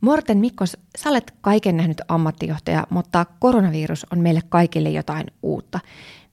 [0.00, 5.80] Morten Mikkos, sä olet kaiken nähnyt ammattijohtaja, mutta koronavirus on meille kaikille jotain uutta.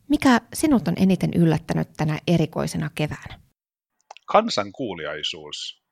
[0.10, 3.40] Mikä sinut on eniten yllättänyt tänä erikoisena keväänä?
[4.26, 5.84] Kansan kuuliaisuus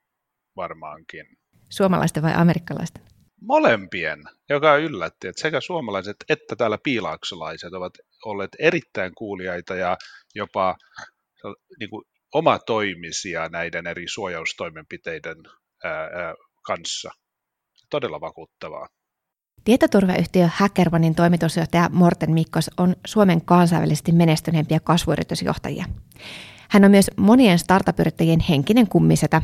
[0.56, 1.26] varmaankin.
[1.70, 3.04] Suomalaisten vai amerikkalaisten?
[3.42, 7.94] Molempien, joka yllätti, että sekä suomalaiset että täällä piilaaksolaiset ovat
[8.26, 9.98] olleet erittäin kuuliaita ja
[10.36, 10.76] jopa
[11.80, 15.38] niin kuin, omatoimisia näiden eri suojaustoimenpiteiden
[15.84, 16.34] ää, ää,
[16.66, 17.12] kanssa.
[17.90, 18.88] Todella vakuuttavaa.
[19.64, 25.86] Tietoturvayhtiö Hackermanin toimitusjohtaja Morten Mikkos on Suomen kansainvälisesti menestyneempiä kasvuyritysjohtajia.
[26.70, 29.42] Hän on myös monien startup-yrittäjien henkinen kummisetä,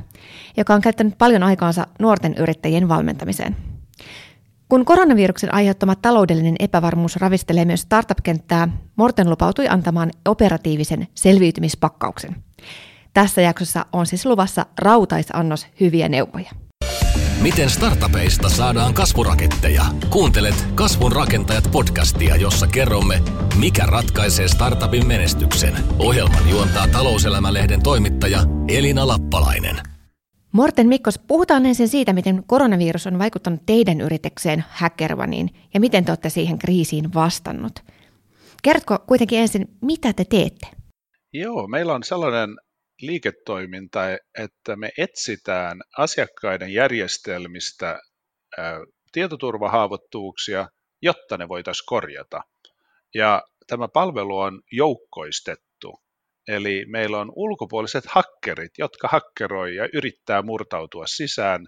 [0.58, 3.56] joka on käyttänyt paljon aikaansa nuorten yrittäjien valmentamiseen.
[4.70, 12.36] Kun koronaviruksen aiheuttama taloudellinen epävarmuus ravistelee myös startup-kenttää, Morten lupautui antamaan operatiivisen selviytymispakkauksen.
[13.14, 16.52] Tässä jaksossa on siis luvassa rautaisannos hyviä neuvoja.
[17.42, 19.84] Miten startupeista saadaan kasvuraketteja?
[20.10, 23.22] Kuuntelet Kasvun rakentajat podcastia, jossa kerromme,
[23.60, 25.74] mikä ratkaisee startupin menestyksen.
[26.00, 29.76] Ohjelman juontaa talouselämälehden toimittaja Elina Lappalainen.
[30.52, 36.12] Morten Mikkos, puhutaan ensin siitä, miten koronavirus on vaikuttanut teidän yritykseen Hackervaniin ja miten te
[36.12, 37.80] olette siihen kriisiin vastannut.
[38.64, 40.68] Kerrotko kuitenkin ensin, mitä te teette?
[41.34, 42.50] Joo, meillä on sellainen
[43.02, 44.02] liiketoiminta,
[44.38, 48.00] että me etsitään asiakkaiden järjestelmistä
[49.12, 50.68] tietoturvahaavoittuvuuksia,
[51.02, 52.42] jotta ne voitaisiin korjata.
[53.14, 56.02] Ja tämä palvelu on joukkoistettu.
[56.48, 61.66] Eli meillä on ulkopuoliset hakkerit, jotka hakkeroi ja yrittää murtautua sisään.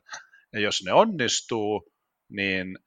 [0.54, 1.92] Ja jos ne onnistuu,
[2.30, 2.78] niin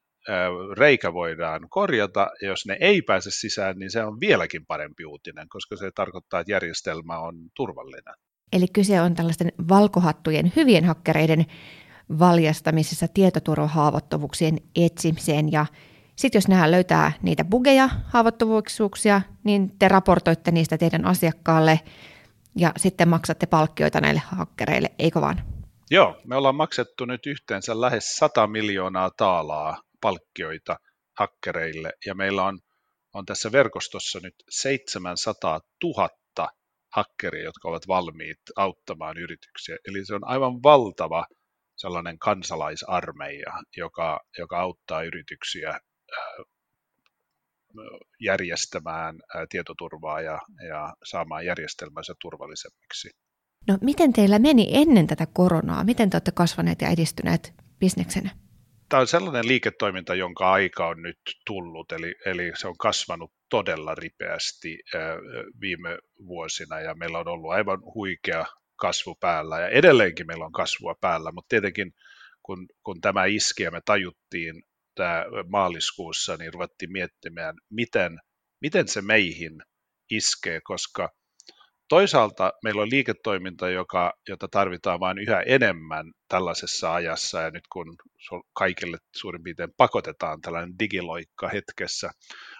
[0.76, 5.48] reikä voidaan korjata, ja jos ne ei pääse sisään, niin se on vieläkin parempi uutinen,
[5.48, 8.14] koska se tarkoittaa, että järjestelmä on turvallinen.
[8.52, 11.46] Eli kyse on tällaisten valkohattujen hyvien hakkereiden
[12.18, 15.66] valjastamisessa tietoturvahaavoittuvuuksien etsimiseen ja
[16.16, 21.80] sitten jos nämä löytää niitä bugeja, haavoittuvuuksia, niin te raportoitte niistä teidän asiakkaalle
[22.56, 25.42] ja sitten maksatte palkkioita näille hakkereille, eikö vaan?
[25.90, 30.76] Joo, me ollaan maksettu nyt yhteensä lähes 100 miljoonaa taalaa palkkioita
[31.18, 32.58] hakkereille ja meillä on,
[33.14, 36.08] on tässä verkostossa nyt 700 000
[36.96, 39.76] hakkeria, jotka ovat valmiit auttamaan yrityksiä.
[39.88, 41.26] Eli se on aivan valtava
[41.76, 45.80] sellainen kansalaisarmeija, joka, joka auttaa yrityksiä
[48.20, 49.16] järjestämään
[49.50, 53.10] tietoturvaa ja, ja saamaan järjestelmänsä turvallisemmiksi.
[53.68, 55.84] No miten teillä meni ennen tätä koronaa?
[55.84, 58.45] Miten te olette kasvaneet ja edistyneet bisneksenä?
[58.88, 63.94] Tämä on sellainen liiketoiminta, jonka aika on nyt tullut, eli, eli se on kasvanut todella
[63.94, 64.78] ripeästi
[65.60, 70.94] viime vuosina ja meillä on ollut aivan huikea kasvu päällä ja edelleenkin meillä on kasvua
[71.00, 71.92] päällä, mutta tietenkin
[72.42, 74.62] kun, kun tämä iski ja me tajuttiin
[74.94, 78.18] tämä maaliskuussa, niin ruvettiin miettimään, miten,
[78.60, 79.62] miten se meihin
[80.10, 81.12] iskee, koska
[81.88, 87.96] toisaalta meillä on liiketoiminta, joka, jota tarvitaan vain yhä enemmän tällaisessa ajassa, ja nyt kun
[88.52, 92.10] kaikille suurin piirtein pakotetaan tällainen digiloikka hetkessä,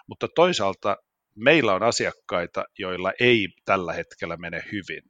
[0.07, 0.97] mutta toisaalta
[1.35, 5.03] meillä on asiakkaita, joilla ei tällä hetkellä mene hyvin.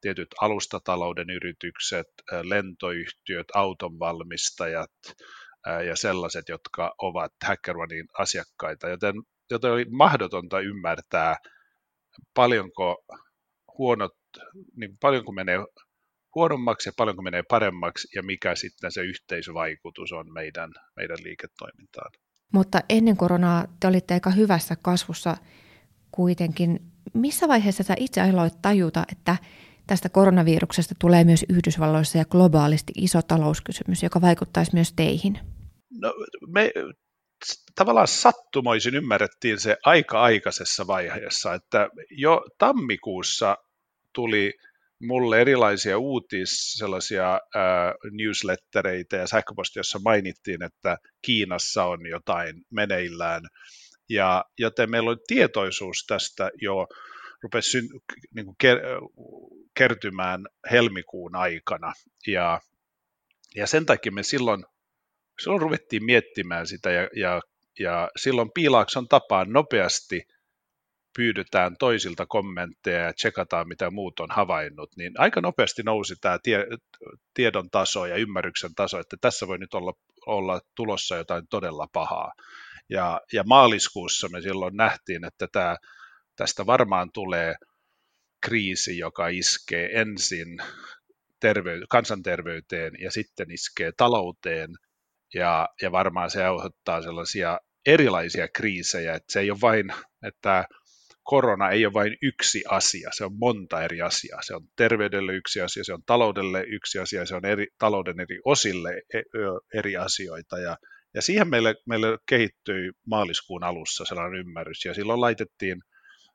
[0.00, 2.06] Tietyt alustatalouden yritykset,
[2.42, 4.90] lentoyhtiöt, autonvalmistajat
[5.86, 9.14] ja sellaiset, jotka ovat HackerOnein asiakkaita, joten,
[9.50, 11.36] joten oli mahdotonta ymmärtää,
[12.34, 13.04] paljonko
[13.78, 14.12] huonot,
[14.76, 15.58] niin paljonko menee
[16.34, 22.10] huonommaksi ja paljonko menee paremmaksi ja mikä sitten se yhteisvaikutus on meidän, meidän liiketoimintaan.
[22.52, 25.36] Mutta ennen koronaa te olitte aika hyvässä kasvussa
[26.12, 26.80] kuitenkin.
[27.14, 29.36] Missä vaiheessa sä itse aloit tajuta, että
[29.86, 35.38] tästä koronaviruksesta tulee myös Yhdysvalloissa ja globaalisti iso talouskysymys, joka vaikuttaisi myös teihin?
[36.00, 36.14] No,
[36.48, 36.72] me
[37.74, 43.56] tavallaan sattumoisin ymmärrettiin se aika aikaisessa vaiheessa, että jo tammikuussa
[44.12, 44.52] tuli
[45.02, 53.42] mulle erilaisia uutis, sellaisia äh, newslettereitä ja sähköpostia, jossa mainittiin, että Kiinassa on jotain meneillään.
[54.08, 56.86] Ja, joten meillä oli tietoisuus tästä jo
[57.42, 57.88] rupesi syn,
[58.34, 58.78] niin kuin ker,
[59.74, 61.92] kertymään helmikuun aikana.
[62.26, 62.60] Ja,
[63.56, 64.64] ja sen takia me silloin,
[65.40, 67.40] silloin ruvettiin miettimään sitä ja, ja,
[67.78, 70.22] ja silloin Piilaakson tapaan nopeasti–
[71.16, 76.66] pyydetään toisilta kommentteja ja tsekataan, mitä muut on havainnut, niin aika nopeasti nousi tämä tie,
[77.34, 79.92] tiedon taso ja ymmärryksen taso, että tässä voi nyt olla,
[80.26, 82.32] olla tulossa jotain todella pahaa.
[82.88, 85.76] Ja, ja maaliskuussa me silloin nähtiin, että tämä,
[86.36, 87.54] tästä varmaan tulee
[88.40, 90.58] kriisi, joka iskee ensin
[91.40, 94.70] tervey- kansanterveyteen ja sitten iskee talouteen
[95.34, 99.92] ja, ja varmaan se aiheuttaa sellaisia erilaisia kriisejä, että se ei ole vain,
[100.26, 100.64] että
[101.22, 104.42] korona ei ole vain yksi asia, se on monta eri asiaa.
[104.42, 108.38] Se on terveydelle yksi asia, se on taloudelle yksi asia, se on eri, talouden eri
[108.44, 109.20] osille e,
[109.74, 110.58] eri asioita.
[110.58, 110.76] Ja,
[111.14, 115.82] ja siihen meille, meille kehittyi maaliskuun alussa sellainen ymmärrys, ja silloin laitettiin,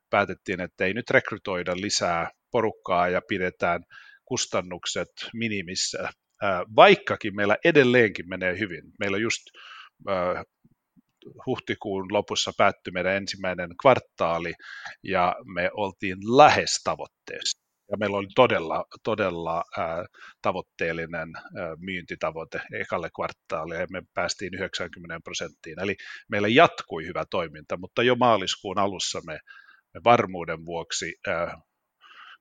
[0.10, 3.84] päätettiin, että ei nyt rekrytoida lisää porukkaa ja pidetään
[4.26, 6.10] kustannukset minimissä,
[6.76, 8.84] vaikkakin meillä edelleenkin menee hyvin.
[9.00, 9.42] Meillä just
[11.46, 14.54] huhtikuun lopussa päättyi meidän ensimmäinen kvartaali
[15.04, 17.60] ja me oltiin lähes tavoitteessa.
[17.92, 20.06] Ja meillä oli todella, todella ää,
[20.42, 25.80] tavoitteellinen ää, myyntitavoite ekalle kvartaalille ja me päästiin 90 prosenttiin.
[25.80, 25.96] Eli
[26.32, 29.40] meillä jatkui hyvä toiminta, mutta jo maaliskuun alussa me,
[29.94, 31.58] me varmuuden vuoksi ää,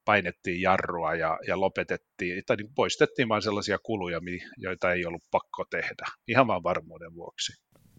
[0.09, 4.21] painettiin jarrua ja, ja lopetettiin, tai niin poistettiin vain sellaisia kuluja,
[4.57, 7.53] joita ei ollut pakko tehdä, ihan vain varmuuden vuoksi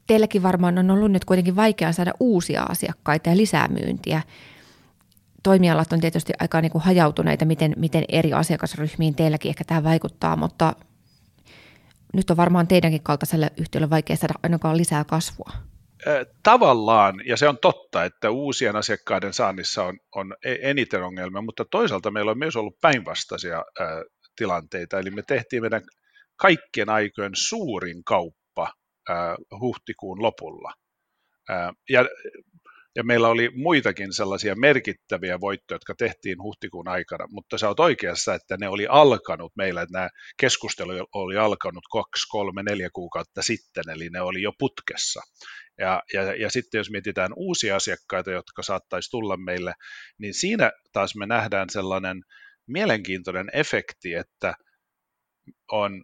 [0.08, 4.22] teilläkin varmaan on ollut nyt kuitenkin vaikea saada uusia asiakkaita ja lisää myyntiä.
[5.44, 10.36] Toimialat on tietysti aika niin kuin hajautuneita, miten, miten eri asiakasryhmiin teilläkin ehkä tämä vaikuttaa,
[10.36, 10.74] mutta
[12.14, 15.52] nyt on varmaan teidänkin kaltaiselle yhtiölle vaikea saada ainakaan lisää kasvua.
[16.44, 21.66] Tavallaan, ja se on totta, että uusien asiakkaiden saannissa on, on e-, eniten ongelmia, mutta
[21.72, 23.64] toisaalta meillä on myös ollut päinvastaisia
[24.36, 25.82] tilanteita, eli me tehtiin meidän
[26.36, 28.74] kaikkien aikojen suurin kauppa
[29.60, 30.74] huhtikuun lopulla.
[31.90, 32.06] Ja,
[32.96, 38.34] ja meillä oli muitakin sellaisia merkittäviä voittoja, jotka tehtiin huhtikuun aikana, mutta sä oot oikeassa,
[38.34, 40.10] että ne oli alkanut meillä, että nämä
[40.40, 45.22] keskustelu oli alkanut kaksi, kolme, neljä kuukautta sitten, eli ne oli jo putkessa.
[45.78, 49.74] Ja, ja, ja sitten jos mietitään uusia asiakkaita, jotka saattaisi tulla meille,
[50.18, 52.22] niin siinä taas me nähdään sellainen
[52.68, 54.54] mielenkiintoinen efekti, että
[55.72, 56.04] on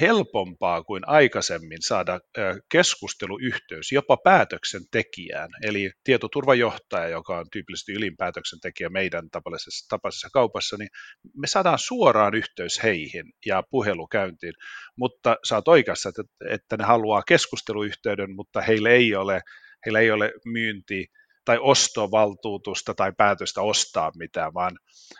[0.00, 2.20] helpompaa kuin aikaisemmin saada
[2.68, 10.88] keskusteluyhteys jopa päätöksentekijään, eli tietoturvajohtaja, joka on tyypillisesti ylin päätöksentekijä meidän tapaisessa, tapaisessa kaupassa, niin
[11.36, 14.54] me saadaan suoraan yhteys heihin ja puhelukäyntiin,
[14.96, 19.40] mutta saat oikeassa, että, että ne haluaa keskusteluyhteyden, mutta heillä ei ole,
[19.86, 21.06] heillä ei ole myynti
[21.46, 24.78] tai ostovaltuutusta tai päätöstä ostaa mitään, vaan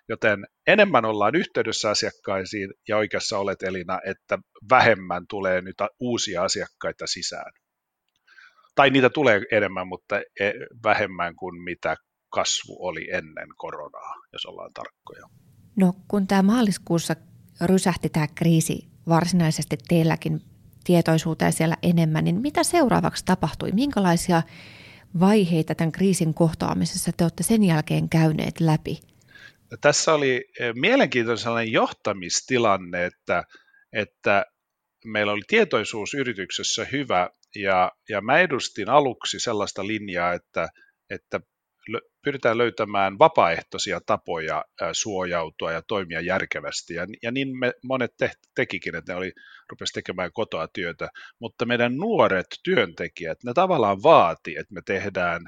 [0.09, 4.39] joten enemmän ollaan yhteydessä asiakkaisiin ja oikeassa olet Elina, että
[4.71, 7.53] vähemmän tulee nyt uusia asiakkaita sisään.
[8.75, 10.53] Tai niitä tulee enemmän, mutta e,
[10.85, 11.97] vähemmän kuin mitä
[12.33, 15.27] kasvu oli ennen koronaa, jos ollaan tarkkoja.
[15.77, 17.17] No kun tämä maaliskuussa
[17.65, 20.41] rysähti tämä kriisi varsinaisesti teilläkin
[20.85, 23.73] tietoisuuteen siellä enemmän, niin mitä seuraavaksi tapahtui?
[23.73, 24.43] Minkälaisia
[25.21, 29.01] vaiheita tämän kriisin kohtaamisessa te olette sen jälkeen käyneet läpi?
[29.81, 33.45] Tässä oli eh, mielenkiintoinen sellainen johtamistilanne, että,
[33.93, 34.45] että
[35.05, 40.69] meillä oli tietoisuus yrityksessä hyvä ja, ja mä edustin aluksi sellaista linjaa, että,
[41.11, 41.41] että
[42.25, 46.95] pyritään löytämään vapaaehtoisia tapoja suojautua ja toimia järkevästi.
[47.23, 49.33] Ja, niin me monet te, tekikin, että ne oli,
[49.71, 51.09] rupesi tekemään kotoa työtä.
[51.41, 55.43] Mutta meidän nuoret työntekijät, ne tavallaan vaati, että me tehdään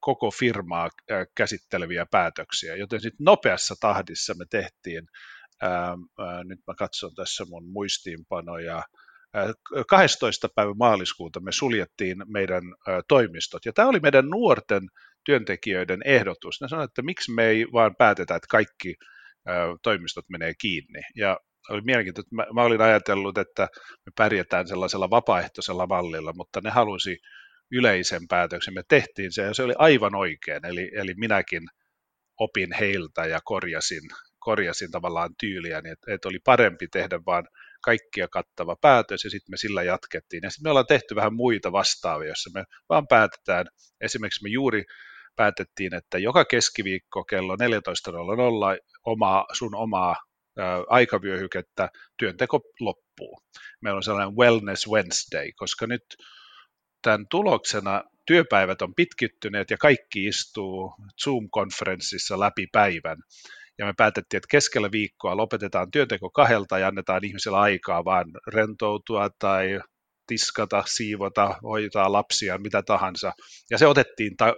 [0.00, 0.88] koko firmaa
[1.36, 5.06] käsitteleviä päätöksiä, joten sitten nopeassa tahdissa me tehtiin,
[5.62, 5.96] ää,
[6.44, 8.82] nyt mä katson tässä mun muistiinpanoja,
[9.88, 10.48] 12.
[10.54, 12.62] päivä maaliskuuta me suljettiin meidän
[13.08, 13.66] toimistot.
[13.66, 14.82] Ja tämä oli meidän nuorten
[15.24, 16.60] työntekijöiden ehdotus.
[16.60, 18.94] Ne sanoivat, että miksi me ei vaan päätetä, että kaikki
[19.82, 21.00] toimistot menee kiinni.
[21.16, 21.38] Ja
[21.70, 23.68] oli mielenkiintoista, että mä, olin ajatellut, että
[24.06, 27.18] me pärjätään sellaisella vapaaehtoisella mallilla, mutta ne halusi
[27.72, 28.74] yleisen päätöksen.
[28.74, 31.62] Me tehtiin se ja se oli aivan oikein, eli, eli minäkin
[32.40, 34.02] opin heiltä ja korjasin,
[34.38, 37.48] korjasin tavallaan tyyliä, niin että, että oli parempi tehdä vaan
[37.84, 40.40] kaikkia kattava päätös ja sitten me sillä jatkettiin.
[40.42, 43.66] Ja sitten me ollaan tehty vähän muita vastaavia, joissa me vaan päätetään,
[44.00, 44.84] esimerkiksi me juuri
[45.36, 47.60] päätettiin, että joka keskiviikko kello 14.00
[49.04, 50.16] omaa, sun omaa
[50.88, 51.88] aikavyöhykettä
[52.18, 53.38] työnteko loppuu.
[53.80, 56.04] Meillä on sellainen Wellness Wednesday, koska nyt
[57.02, 63.18] tämän tuloksena työpäivät on pitkittyneet ja kaikki istuu Zoom-konferenssissa läpi päivän.
[63.78, 69.28] Ja me päätettiin, että keskellä viikkoa lopetetaan työnteko kahdelta ja annetaan ihmisellä aikaa vaan rentoutua
[69.38, 69.80] tai
[70.26, 73.32] tiskata, siivota, hoitaa lapsia, mitä tahansa.
[73.70, 74.56] Ja se otettiin ta-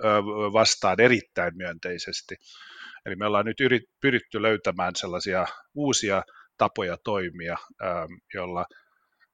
[0.52, 2.36] vastaan erittäin myönteisesti.
[3.06, 6.22] Eli me ollaan nyt yrit, pyritty löytämään sellaisia uusia
[6.58, 7.56] tapoja toimia,
[8.34, 8.64] jolla,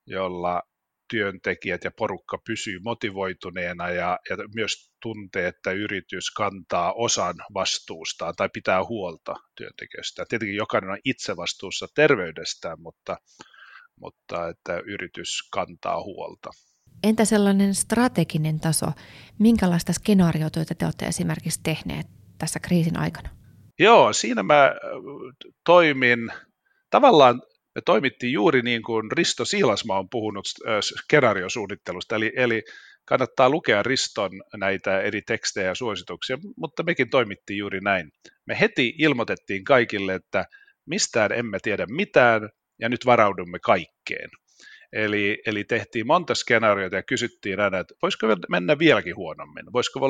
[0.07, 0.63] jolla
[1.11, 8.49] työntekijät ja porukka pysyy motivoituneena ja, ja myös tuntee, että yritys kantaa osan vastuustaan tai
[8.53, 10.25] pitää huolta työntekijöistä.
[10.29, 13.17] Tietenkin jokainen on itse vastuussa terveydestään, mutta,
[14.03, 16.51] mutta että yritys kantaa huolta.
[17.05, 18.87] Entä sellainen strateginen taso?
[19.39, 22.07] Minkälaista skenaariotyötä te olette esimerkiksi tehneet
[22.39, 23.29] tässä kriisin aikana?
[23.79, 24.75] Joo, siinä mä
[25.65, 26.19] toimin,
[26.91, 27.43] tavallaan
[27.75, 30.45] me toimittiin juuri niin kuin Risto Siilasma on puhunut
[30.81, 32.63] skenaariosuunnittelusta, eli, eli
[33.05, 38.11] kannattaa lukea Riston näitä eri tekstejä ja suosituksia, mutta mekin toimittiin juuri näin.
[38.47, 40.45] Me heti ilmoitettiin kaikille, että
[40.87, 42.49] mistään emme tiedä mitään
[42.83, 44.31] ja nyt varaudumme kaikkeen.
[44.93, 50.01] Eli, eli tehtiin monta skenaariota ja kysyttiin aina, että voisiko mennä vieläkin huonommin, voisiko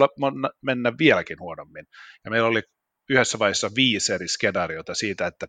[0.62, 1.85] mennä vieläkin huonommin.
[2.25, 2.62] Ja meillä oli
[3.11, 5.47] yhdessä vaiheessa viisi eri skenaariota siitä, että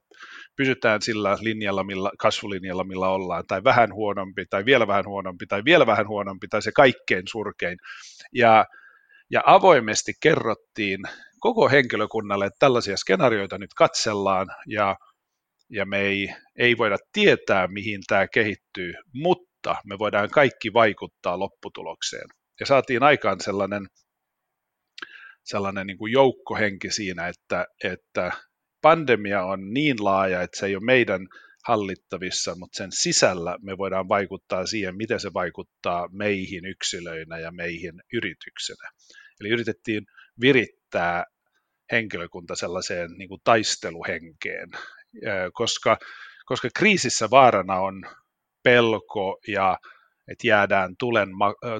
[0.56, 5.62] pysytään sillä linjalla, millä, kasvulinjalla, millä ollaan, tai vähän huonompi, tai vielä vähän huonompi, tai
[5.65, 7.77] vielä vähän huonompi, tai se kaikkein surkein.
[8.34, 8.65] Ja,
[9.32, 11.00] ja avoimesti kerrottiin
[11.39, 14.96] koko henkilökunnalle, että tällaisia skenaarioita nyt katsellaan, ja,
[15.74, 22.27] ja me ei, ei voida tietää, mihin tämä kehittyy, mutta me voidaan kaikki vaikuttaa lopputulokseen.
[22.60, 23.88] Ja saatiin aikaan sellainen
[25.44, 28.32] sellainen niin kuin joukkohenki siinä, että, että
[28.82, 31.27] pandemia on niin laaja, että se ei ole meidän
[31.68, 37.94] hallittavissa, mutta sen sisällä me voidaan vaikuttaa siihen, miten se vaikuttaa meihin yksilöinä ja meihin
[38.13, 38.89] yrityksenä.
[39.39, 40.06] Eli yritettiin
[40.42, 41.24] virittää
[41.92, 44.70] henkilökunta sellaiseen niin kuin taisteluhenkeen,
[45.53, 45.98] koska,
[46.46, 48.01] koska kriisissä vaarana on
[48.63, 49.77] pelko ja
[50.27, 51.29] että jäädään tulen,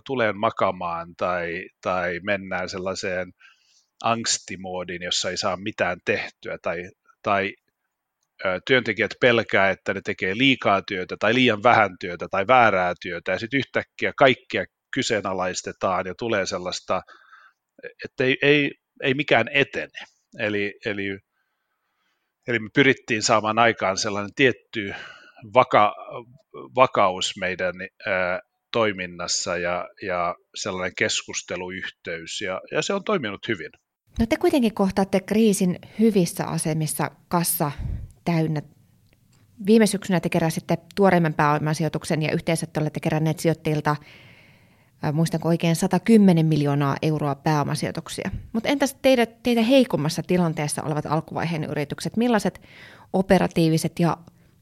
[0.06, 3.32] tulen makamaan tai, tai mennään sellaiseen
[4.04, 6.84] angstimoodin, jossa ei saa mitään tehtyä tai,
[7.22, 7.54] tai
[8.68, 13.40] työntekijät pelkää, että ne tekee liikaa työtä tai liian vähän työtä tai väärää työtä ja
[13.40, 17.02] sitten yhtäkkiä kaikkia kyseenalaistetaan ja tulee sellaista,
[18.06, 18.72] että ei, ei,
[19.04, 20.00] ei mikään etene.
[20.40, 21.20] Eli, eli,
[22.48, 24.94] eli me pyrittiin saamaan aikaan sellainen tietty
[25.54, 25.96] vaka,
[26.76, 27.74] vakaus meidän
[28.08, 28.40] ää,
[28.72, 33.70] toiminnassa ja, ja sellainen keskusteluyhteys, ja, ja se on toiminut hyvin.
[34.20, 37.72] No te kuitenkin kohtaatte kriisin hyvissä asemissa kassa
[38.26, 38.62] täynnä.
[39.66, 43.96] Viime syksynä te keräsitte tuoreimman pääomasijoituksen ja yhteensä te olette keränneet sijoittajilta,
[45.12, 48.32] muistanko oikein, 110 miljoonaa euroa pääomasijoituksia.
[48.54, 52.62] Mutta entäs teidät, teitä heikommassa tilanteessa olevat alkuvaiheen yritykset, millaiset
[53.14, 54.18] operatiiviset ja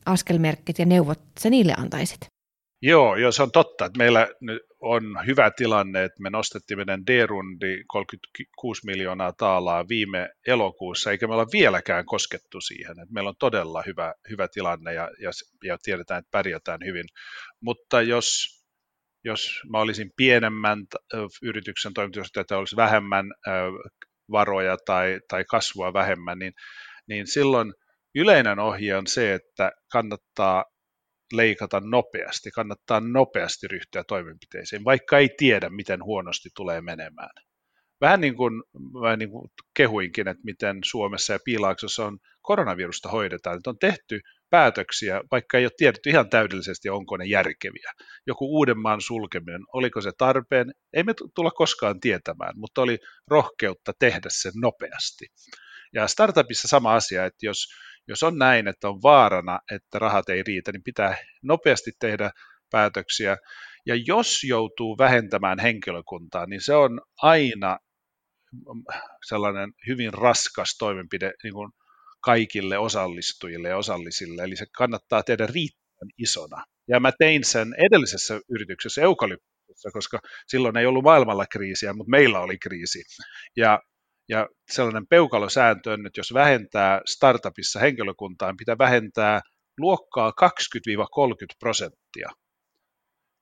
[0.06, 2.20] askelmerkit ja neuvot sä niille antaisit?
[2.84, 4.28] Joo, joo, se on totta, että meillä
[4.82, 11.34] on hyvä tilanne, että me nostettiin meidän D-rundi 36 miljoonaa taalaa viime elokuussa, eikä me
[11.34, 12.92] olla vieläkään koskettu siihen.
[12.92, 15.32] Että meillä on todella hyvä, hyvä tilanne ja, ja,
[15.64, 17.06] ja tiedetään, että pärjätään hyvin.
[17.60, 18.61] Mutta jos,
[19.24, 20.86] jos mä olisin pienemmän
[21.42, 23.26] yrityksen toimitusjohtaja, että olisi vähemmän
[24.32, 26.54] varoja tai, tai kasvua vähemmän, niin,
[27.08, 27.74] niin silloin
[28.16, 30.66] yleinen ohje on se, että kannattaa
[31.34, 37.30] leikata nopeasti, kannattaa nopeasti ryhtyä toimenpiteisiin, vaikka ei tiedä, miten huonosti tulee menemään.
[38.02, 38.64] Vähän niin kuin,
[39.02, 44.20] mä niin kuin kehuinkin, että miten Suomessa ja Piilaaksossa on koronavirusta hoidetaan, että on tehty
[44.50, 47.92] päätöksiä, vaikka ei ole tiedetty ihan täydellisesti, onko ne järkeviä.
[48.28, 54.30] Joku Uudenmaan sulkeminen, oliko se tarpeen, ei me tulla koskaan tietämään, mutta oli rohkeutta tehdä
[54.30, 55.26] se nopeasti.
[55.94, 57.68] Ja startupissa sama asia, että jos
[58.08, 62.32] jos on näin, että on vaarana, että rahat ei riitä, niin pitää nopeasti tehdä
[62.72, 63.38] päätöksiä.
[63.86, 67.78] Ja jos joutuu vähentämään henkilökuntaa, niin se on aina
[69.26, 71.72] sellainen hyvin raskas toimenpide niin kuin
[72.22, 76.66] kaikille osallistujille ja osallisille, eli se kannattaa tehdä riittävän isona.
[76.88, 82.40] Ja mä tein sen edellisessä yrityksessä Eukalyptuksessa, koska silloin ei ollut maailmalla kriisiä, mutta meillä
[82.40, 83.04] oli kriisi.
[83.58, 83.80] Ja
[84.30, 89.42] ja sellainen peukalosääntö on, että jos vähentää startupissa henkilökuntaa, niin pitää vähentää
[89.80, 90.44] luokkaa 20-30
[91.60, 92.30] prosenttia,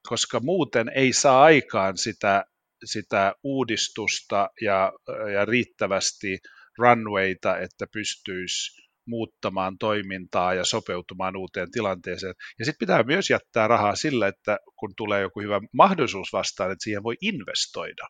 [0.10, 2.46] koska muuten ei saa aikaan sitä,
[2.86, 4.92] sitä uudistusta ja,
[5.34, 6.38] ja riittävästi
[6.78, 12.34] runwayta, että pystyisi muuttamaan toimintaa ja sopeutumaan uuteen tilanteeseen.
[12.60, 16.84] Ja sitten pitää myös jättää rahaa sillä, että kun tulee joku hyvä mahdollisuus vastaan, että
[16.84, 18.08] siihen voi investoida.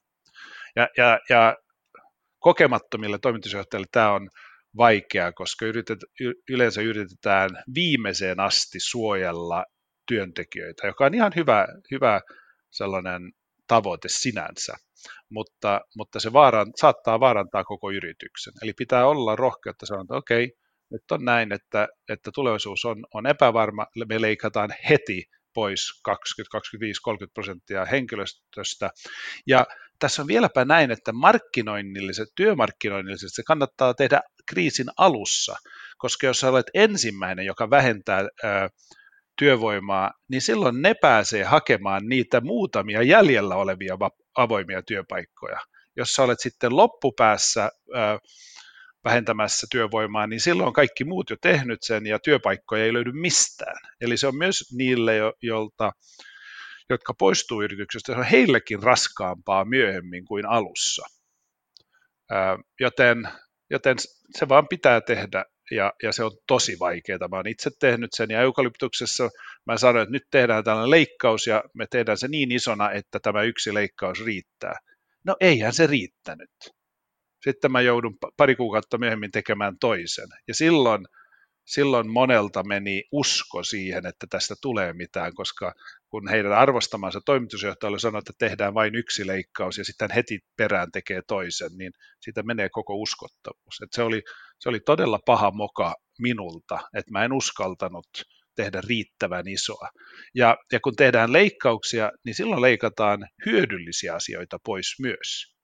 [0.75, 1.55] Ja, ja, ja
[2.39, 4.29] kokemattomille toimitusjohtajille tämä on
[4.77, 5.99] vaikeaa, koska yritet,
[6.49, 9.65] yleensä yritetään viimeiseen asti suojella
[10.07, 12.21] työntekijöitä, joka on ihan hyvä, hyvä
[12.71, 13.21] sellainen
[13.69, 14.73] tavoite sinänsä,
[15.29, 18.53] mutta, mutta se vaaran, saattaa vaarantaa koko yrityksen.
[18.61, 20.51] Eli pitää olla rohkeutta sanoa, että okei,
[20.91, 25.23] nyt on näin, että, että tulevaisuus on, on epävarma, me leikataan heti
[25.53, 28.89] pois 20, 25, 30 prosenttia henkilöstöstä.
[29.47, 29.65] Ja
[29.99, 35.55] tässä on vieläpä näin, että markkinoinnilliset, työmarkkinoinnilliset se kannattaa tehdä kriisin alussa,
[35.97, 38.69] koska jos olet ensimmäinen, joka vähentää ää,
[39.39, 43.97] työvoimaa, niin silloin ne pääsee hakemaan niitä muutamia jäljellä olevia
[44.37, 45.59] avoimia työpaikkoja.
[45.95, 47.69] Jos sä olet sitten loppupäässä
[49.03, 53.77] vähentämässä työvoimaa, niin silloin kaikki muut jo tehnyt sen ja työpaikkoja ei löydy mistään.
[54.01, 55.91] Eli se on myös niille, jolta,
[56.89, 61.05] jotka poistuu yrityksestä, se on heillekin raskaampaa myöhemmin kuin alussa.
[62.79, 63.29] Joten,
[63.69, 63.95] joten
[64.37, 67.27] se vaan pitää tehdä ja, ja se on tosi vaikeaa.
[67.31, 69.29] Mä oon itse tehnyt sen ja eukalyptuksessa
[69.65, 73.43] mä sanoin, että nyt tehdään tällainen leikkaus ja me tehdään se niin isona, että tämä
[73.43, 74.75] yksi leikkaus riittää.
[75.23, 76.51] No eihän se riittänyt.
[77.43, 80.27] Sitten mä joudun pari kuukautta myöhemmin tekemään toisen.
[80.47, 81.05] Ja silloin,
[81.65, 85.73] silloin monelta meni usko siihen, että tästä tulee mitään, koska
[86.09, 91.21] kun heidän arvostamansa toimitusjohtajalle sanoi, että tehdään vain yksi leikkaus ja sitten heti perään tekee
[91.27, 93.81] toisen, niin siitä menee koko uskottavuus.
[93.83, 94.21] Et se, oli,
[94.59, 98.07] se oli todella paha moka minulta, että mä en uskaltanut
[98.55, 99.89] tehdä riittävän isoa.
[100.35, 105.55] Ja, ja kun tehdään leikkauksia, niin silloin leikataan hyödyllisiä asioita pois myös.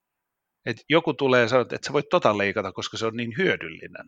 [0.65, 3.33] Et joku tulee ja sanoo, että et sä voit tota leikata, koska se on niin
[3.37, 4.07] hyödyllinen.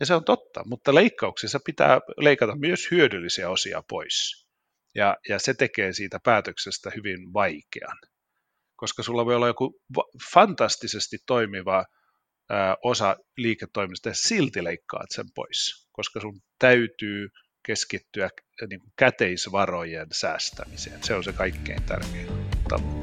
[0.00, 4.47] Ja se on totta, mutta leikkauksissa pitää leikata myös hyödyllisiä osia pois.
[4.98, 7.98] Ja, ja se tekee siitä päätöksestä hyvin vaikean.
[8.76, 9.80] Koska sulla voi olla joku
[10.34, 11.84] fantastisesti toimiva
[12.50, 17.28] ää, osa liiketoimista ja silti leikkaat sen pois, koska sun täytyy
[17.66, 18.30] keskittyä
[18.68, 21.04] niin käteisvarojen säästämiseen.
[21.04, 22.28] Se on se kaikkein tärkein
[22.68, 22.97] tavoite.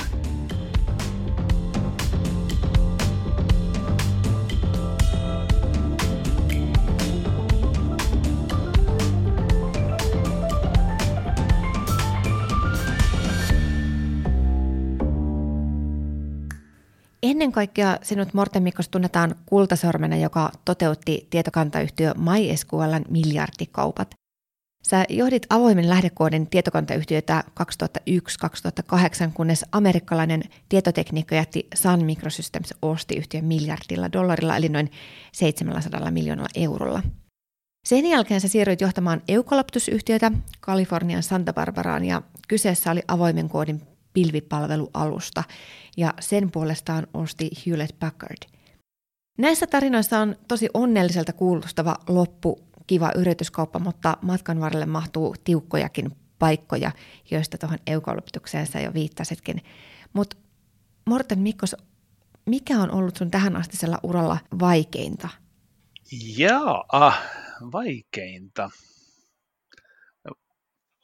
[17.36, 24.16] Ennen kaikkea sinut Morten Mikkos tunnetaan kultasormena, joka toteutti tietokantayhtiö MySQLn miljardikaupat.
[24.84, 34.58] Sä johdit avoimen lähdekoodin tietokantayhtiötä 2001-2008, kunnes amerikkalainen tietotekniikkajätti Sun Microsystems osti yhtiön miljardilla dollarilla,
[34.58, 34.92] eli noin
[35.32, 37.04] 700 miljoonalla eurolla.
[37.86, 45.44] Sen jälkeen sä siirryit johtamaan Eucalyptus-yhtiötä Kalifornian Santa Barbaraan ja kyseessä oli avoimen koodin pilvipalvelualusta
[45.98, 48.50] ja sen puolestaan osti Hewlett Packard.
[49.38, 56.92] Näissä tarinoissa on tosi onnelliselta kuulostava loppu, kiva yrityskauppa, mutta matkan varrelle mahtuu tiukkojakin paikkoja,
[57.32, 59.62] joista tuohon eukalyptukseen sä jo viittasitkin.
[60.14, 60.38] Mutta
[61.06, 61.76] Morten Mikkos,
[62.46, 65.30] mikä on ollut sun tähän astisella uralla vaikeinta?
[66.38, 67.22] Jaa,
[67.72, 68.70] vaikeinta.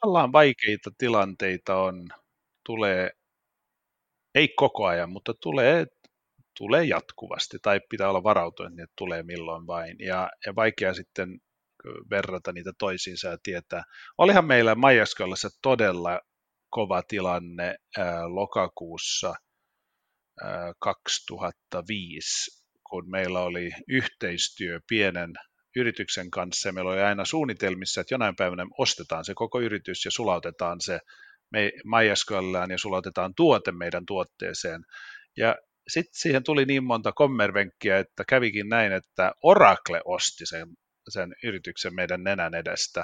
[0.02, 2.10] Tavallaan vaikeita tilanteita on
[2.66, 3.10] tulee,
[4.36, 5.86] ei koko ajan, mutta tulee,
[6.58, 11.40] tulee jatkuvasti, tai pitää olla varautunut, että tulee milloin vain, ja, ja vaikea sitten
[12.10, 13.84] verrata niitä toisiinsa ja tietää.
[14.18, 16.20] Olihan meillä Majaskalassa todella
[16.70, 19.34] kova tilanne ää, lokakuussa
[20.44, 25.34] ää, 2005, kun meillä oli yhteistyö pienen
[25.76, 30.82] yrityksen kanssa meillä oli aina suunnitelmissa, että jonain päivänä ostetaan se koko yritys ja sulautetaan
[30.82, 31.00] se
[31.52, 34.82] me MySQLään ja sulautetaan tuote meidän tuotteeseen.
[35.38, 35.56] Ja
[35.88, 40.68] sitten siihen tuli niin monta kommervenkkiä, että kävikin näin, että Oracle osti sen,
[41.10, 43.04] sen yrityksen meidän nenän edestä.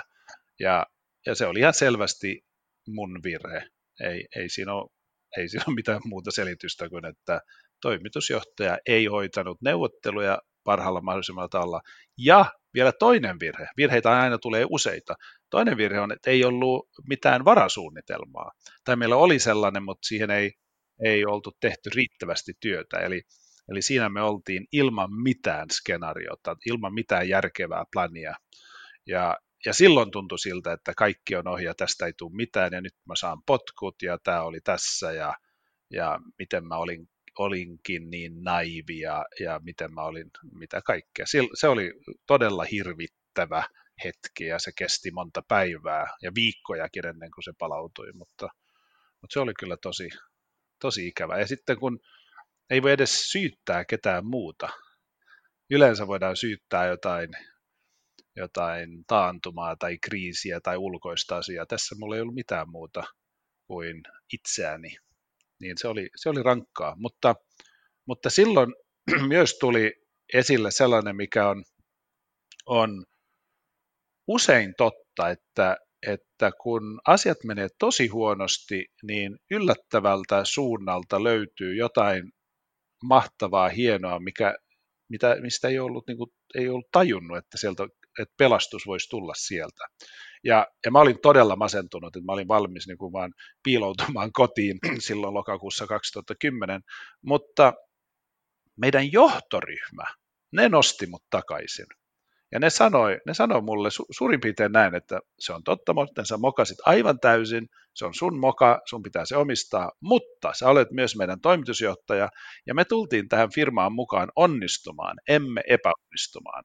[0.60, 0.86] Ja,
[1.25, 2.45] ja se oli ihan selvästi
[2.88, 3.67] mun virhe.
[3.99, 4.89] Ei, ei, siinä ole,
[5.38, 7.41] ei siinä ole mitään muuta selitystä kuin, että
[7.81, 11.81] toimitusjohtaja ei hoitanut neuvotteluja parhaalla mahdollisella tavalla.
[12.17, 12.45] Ja
[12.77, 15.15] vielä toinen virhe, virheitä aina tulee useita.
[15.49, 18.51] Toinen virhe on, että ei ollut mitään varasuunnitelmaa.
[18.83, 20.51] Tai meillä oli sellainen, mutta siihen ei,
[21.05, 22.99] ei oltu tehty riittävästi työtä.
[22.99, 23.21] Eli,
[23.69, 28.35] eli siinä me oltiin ilman mitään skenaariota, ilman mitään järkevää plania.
[29.07, 32.81] Ja, ja silloin tuntui siltä, että kaikki on ohi ja tästä ei tule mitään ja
[32.81, 35.33] nyt mä saan potkut ja tämä oli tässä ja,
[35.93, 41.26] ja miten mä olin olinkin niin naivi ja, ja miten mä olin, mitä kaikkea.
[41.54, 41.93] Se oli
[42.28, 43.63] todella hirvittävä
[44.04, 48.50] hetki ja se kesti monta päivää ja viikkojakin ennen kuin se palautui, mutta,
[49.21, 50.10] mutta se oli kyllä tosi,
[50.82, 51.39] tosi ikävä.
[51.39, 52.00] Ja sitten kun
[52.69, 54.69] ei voi edes syyttää ketään muuta,
[55.69, 57.30] yleensä voidaan syyttää jotain,
[58.36, 61.65] jotain taantumaa tai kriisiä tai ulkoista asiaa.
[61.65, 63.04] Tässä mulla ei ollut mitään muuta
[63.67, 64.97] kuin itseäni
[65.60, 66.96] niin se oli, se oli rankkaa.
[66.98, 67.36] Mutta,
[68.08, 68.74] mutta silloin
[69.28, 69.93] myös tuli
[70.34, 71.63] esille sellainen, mikä on,
[72.65, 73.06] on
[74.28, 82.32] usein totta, että, että kun asiat menee tosi huonosti, niin yllättävältä suunnalta löytyy jotain
[83.04, 84.56] mahtavaa, hienoa, mikä,
[85.10, 87.84] mitä, mistä ei ollut, niin kuin, ei ollut tajunnut, että, sieltä,
[88.20, 89.86] että pelastus voisi tulla sieltä.
[90.47, 93.33] Ja, ja mä olin todella masentunut, että mä olin valmis niin kuin vaan
[93.63, 96.81] piiloutumaan kotiin silloin lokakuussa 2010,
[97.25, 97.73] mutta
[98.77, 100.03] meidän johtoryhmä,
[100.51, 101.86] ne nosti mut takaisin.
[102.51, 106.25] Ja ne sanoi, ne sanoi mulle su, suurin piirtein näin, että se on totta, mutta
[106.25, 110.91] sä mokasit aivan täysin, se on sun moka, sun pitää se omistaa, mutta sä olet
[110.91, 112.29] myös meidän toimitusjohtaja,
[112.67, 116.63] ja me tultiin tähän firmaan mukaan onnistumaan, emme epäonnistumaan.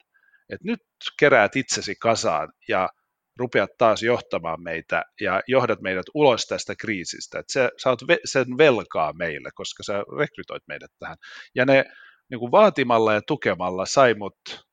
[0.50, 0.80] Et nyt
[1.18, 2.88] keräät itsesi kasaan ja
[3.36, 7.38] rupeat taas johtamaan meitä ja johdat meidät ulos tästä kriisistä.
[7.38, 11.16] Et sä, sä oot sen velkaa meille, koska sä rekrytoit meidät tähän.
[11.54, 11.84] Ja ne
[12.30, 14.66] niin kuin vaatimalla ja tukemalla sai mut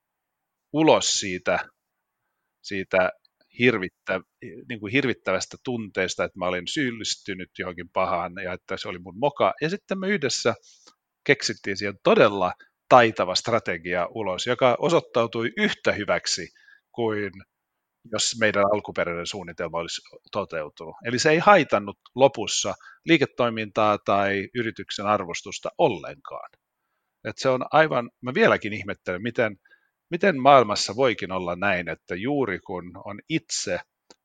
[0.74, 1.60] ulos siitä,
[2.62, 3.12] siitä
[3.60, 4.20] hirvittä,
[4.70, 9.20] niin kuin hirvittävästä tunteesta, että mä olin syyllistynyt johonkin pahaan ja että se oli mun
[9.20, 9.54] moka.
[9.62, 10.54] Ja sitten me yhdessä
[11.24, 12.54] keksittiin siihen todella
[12.90, 16.48] taitava strategia ulos, joka osoittautui yhtä hyväksi
[16.92, 17.32] kuin
[18.12, 20.96] jos meidän alkuperäinen suunnitelma olisi toteutunut.
[21.06, 22.74] Eli se ei haitannut lopussa
[23.06, 26.50] liiketoimintaa tai yrityksen arvostusta ollenkaan.
[27.24, 29.58] Et se on aivan, mä vieläkin ihmettelen, miten
[30.10, 33.80] miten maailmassa voikin olla näin, että juuri kun on itse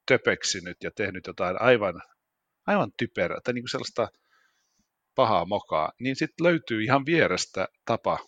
[0.07, 2.03] töpeksinyt ja tehnyt jotain aivan,
[2.67, 4.09] aivan typerää tai niin kuin sellaista
[5.15, 8.19] pahaa mokaa, niin sitten löytyy ihan vierestä tapa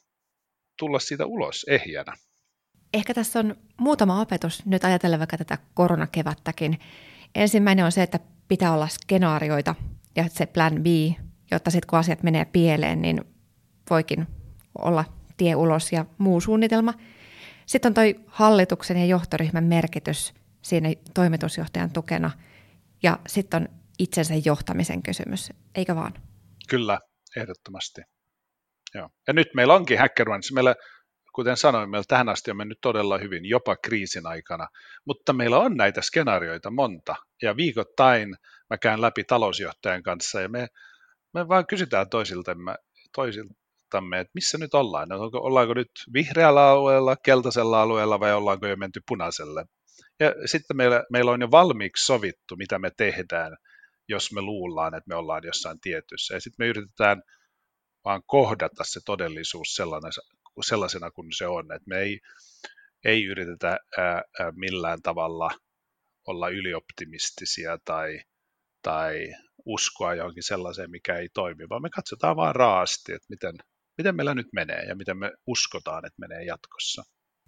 [0.78, 2.16] tulla siitä ulos ehjänä.
[2.96, 6.78] Ehkä tässä on muutama opetus nyt ajatellen vaikka tätä koronakevättäkin.
[7.34, 9.74] Ensimmäinen on se, että pitää olla skenaarioita
[10.16, 10.86] ja se plan B,
[11.50, 13.24] jotta sitten kun asiat menee pieleen, niin
[13.90, 14.26] voikin
[14.78, 15.04] olla
[15.36, 16.94] tie ulos ja muu suunnitelma–
[17.66, 22.30] sitten on toi hallituksen ja johtoryhmän merkitys siinä toimitusjohtajan tukena
[23.02, 26.14] ja sitten on itsensä johtamisen kysymys, eikö vaan?
[26.68, 26.98] Kyllä,
[27.36, 28.00] ehdottomasti.
[28.94, 29.08] Joo.
[29.26, 30.74] Ja nyt meillä onkin HackerOneissa, meillä,
[31.36, 34.68] kuten sanoin, meillä tähän asti on mennyt todella hyvin, jopa kriisin aikana,
[35.04, 38.36] mutta meillä on näitä skenaarioita monta, ja viikoittain
[38.70, 40.68] mä käyn läpi talousjohtajan kanssa, ja me,
[41.34, 42.74] me vaan kysytään toisiltamme,
[43.14, 43.54] toisilta,
[43.96, 45.12] karttamme, että missä nyt ollaan.
[45.12, 49.64] Onko, ollaanko nyt vihreällä alueella, keltaisella alueella vai ollaanko jo menty punaiselle.
[50.20, 53.56] Ja sitten meillä, meillä on jo valmiiksi sovittu, mitä me tehdään,
[54.08, 56.34] jos me luullaan, että me ollaan jossain tietyssä.
[56.34, 57.22] Ja sitten me yritetään
[58.04, 59.74] vaan kohdata se todellisuus
[60.62, 61.72] sellaisena kuin se on.
[61.72, 62.20] Että me ei,
[63.04, 65.50] ei yritetä ää, ää, millään tavalla
[66.26, 68.20] olla ylioptimistisia tai,
[68.82, 69.34] tai
[69.66, 73.54] uskoa johonkin sellaiseen, mikä ei toimi, vaan me katsotaan vaan raasti, että miten,
[73.98, 77.02] miten meillä nyt menee ja miten me uskotaan, että menee jatkossa.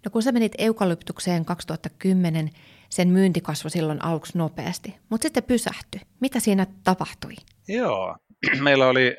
[0.05, 2.49] No kun sä menit eukalyptukseen 2010,
[2.89, 6.01] sen myynti kasvoi silloin aluksi nopeasti, mutta sitten pysähtyi.
[6.21, 7.33] Mitä siinä tapahtui?
[7.67, 8.17] Joo,
[8.63, 9.17] meillä oli,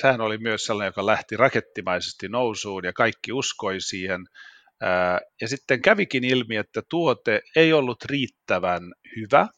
[0.00, 4.20] sehän oli myös sellainen, joka lähti rakettimaisesti nousuun ja kaikki uskoi siihen.
[5.40, 8.82] Ja sitten kävikin ilmi, että tuote ei ollut riittävän
[9.16, 9.48] hyvä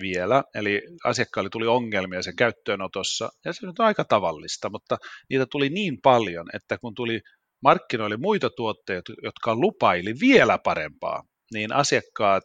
[0.00, 4.96] vielä, eli asiakkaille tuli ongelmia sen käyttöönotossa, ja se nyt on aika tavallista, mutta
[5.30, 7.20] niitä tuli niin paljon, että kun tuli
[7.62, 12.44] markkinoille muita tuotteita, jotka lupaili vielä parempaa, niin asiakkaat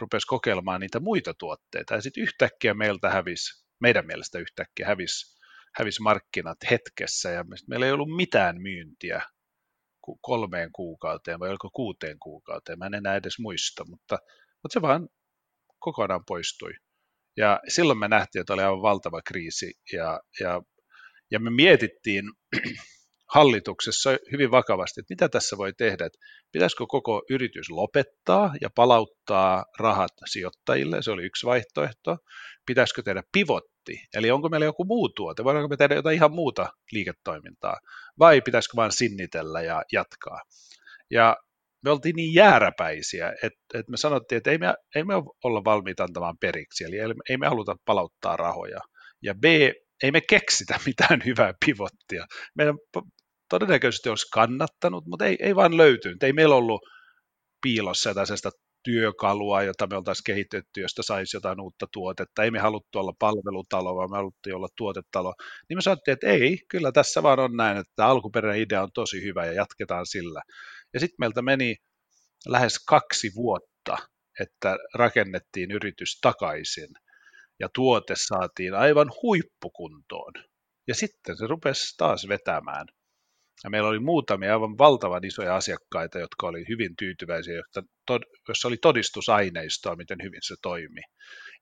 [0.00, 5.34] rupesivat kokeilemaan niitä muita tuotteita, ja sitten yhtäkkiä meiltä hävisi, meidän mielestä yhtäkkiä hävisi,
[5.76, 9.22] hävisi markkinat hetkessä, ja meillä ei ollut mitään myyntiä
[10.20, 14.18] kolmeen kuukauteen, vai oliko kuuteen kuukauteen, mä en enää edes muista, mutta,
[14.62, 15.08] mutta se vaan
[15.78, 16.72] kokonaan poistui.
[17.36, 20.62] Ja silloin me nähtiin, että oli aivan valtava kriisi ja, ja,
[21.30, 22.24] ja me mietittiin
[23.34, 26.18] hallituksessa hyvin vakavasti, että mitä tässä voi tehdä, että
[26.52, 32.16] pitäisikö koko yritys lopettaa ja palauttaa rahat sijoittajille, se oli yksi vaihtoehto,
[32.66, 33.22] pitäisikö tehdä
[33.84, 37.76] pivotti, eli onko meillä joku muu tuote, voidaanko me tehdä jotain ihan muuta liiketoimintaa,
[38.18, 40.40] vai pitäisikö vain sinnitellä ja jatkaa.
[41.10, 41.36] Ja
[41.84, 46.04] me oltiin niin jääräpäisiä, että, että me sanottiin, että ei me, ei me olla valmiita
[46.04, 46.96] antamaan periksi, eli
[47.28, 48.80] ei me haluta palauttaa rahoja.
[49.22, 49.44] Ja B,
[50.02, 52.26] ei me keksitä mitään hyvää pivottia.
[52.54, 52.74] Meidän
[53.48, 56.22] todennäköisesti olisi kannattanut, mutta ei, ei vaan löytynyt.
[56.22, 56.82] Ei meillä ollut
[57.62, 58.50] piilossa jotain sellaista
[58.84, 62.42] työkalua, jota me oltaisiin kehitetty, josta saisi jotain uutta tuotetta.
[62.44, 65.34] Ei me haluttu olla palvelutalo, vaan me haluttiin olla tuotetalo.
[65.68, 69.22] Niin me sanottiin, että ei, kyllä tässä vaan on näin, että alkuperäinen idea on tosi
[69.22, 70.42] hyvä ja jatketaan sillä.
[70.94, 71.76] Ja sitten meiltä meni
[72.48, 73.96] lähes kaksi vuotta,
[74.40, 76.88] että rakennettiin yritys takaisin
[77.60, 80.32] ja tuote saatiin aivan huippukuntoon.
[80.88, 82.86] Ja sitten se rupesi taas vetämään.
[83.64, 87.62] Ja meillä oli muutamia aivan valtavan isoja asiakkaita, jotka oli hyvin tyytyväisiä,
[88.48, 91.00] jossa oli todistusaineistoa, miten hyvin se toimi.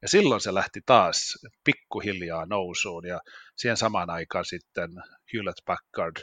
[0.03, 3.21] Ja silloin se lähti taas pikkuhiljaa nousuun ja
[3.57, 4.91] siihen samaan aikaan sitten
[5.35, 6.17] Hewlett Packard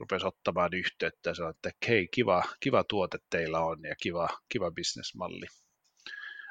[0.00, 4.70] rupesi ottamaan yhteyttä ja sanoi, että hei, kiva, kiva tuote teillä on ja kiva, kiva
[4.70, 5.46] bisnesmalli.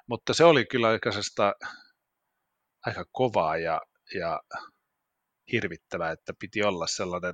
[0.08, 1.54] Mutta se oli kyllä aikaisesta
[2.86, 3.82] aika kovaa ja,
[4.16, 4.42] ja
[5.52, 7.34] hirvittävää, että piti olla sellainen,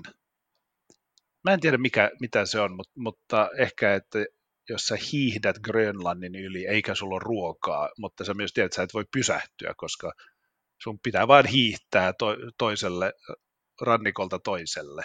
[1.43, 4.19] mä en tiedä mikä, mitä se on, mutta, mutta ehkä, että
[4.69, 8.83] jos sä hiihdät Grönlannin yli, eikä sulla ole ruokaa, mutta sä myös tiedät, että sä
[8.83, 10.11] et voi pysähtyä, koska
[10.83, 13.13] sun pitää vain hiihtää to, toiselle
[13.81, 15.03] rannikolta toiselle.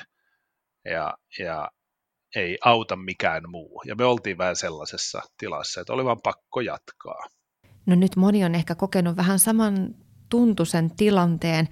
[0.85, 1.69] Ja, ja
[2.37, 3.83] ei auta mikään muu.
[3.87, 7.27] Ja me oltiin vähän sellaisessa tilassa, että oli vaan pakko jatkaa.
[7.87, 9.95] No nyt moni on ehkä kokenut vähän saman
[10.29, 11.69] tuntuisen tilanteen.